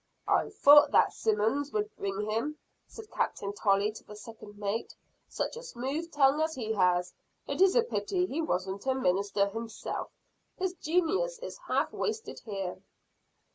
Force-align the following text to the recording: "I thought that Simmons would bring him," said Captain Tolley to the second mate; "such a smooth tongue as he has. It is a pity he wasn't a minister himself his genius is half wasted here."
"I 0.27 0.49
thought 0.49 0.89
that 0.93 1.13
Simmons 1.13 1.71
would 1.73 1.95
bring 1.95 2.27
him," 2.27 2.57
said 2.87 3.11
Captain 3.11 3.53
Tolley 3.53 3.91
to 3.91 4.03
the 4.03 4.15
second 4.15 4.57
mate; 4.57 4.95
"such 5.29 5.55
a 5.55 5.61
smooth 5.61 6.11
tongue 6.11 6.41
as 6.41 6.55
he 6.55 6.71
has. 6.73 7.13
It 7.45 7.61
is 7.61 7.75
a 7.75 7.83
pity 7.83 8.25
he 8.25 8.41
wasn't 8.41 8.87
a 8.87 8.95
minister 8.95 9.47
himself 9.49 10.09
his 10.57 10.73
genius 10.73 11.37
is 11.37 11.59
half 11.67 11.93
wasted 11.93 12.39
here." 12.43 12.81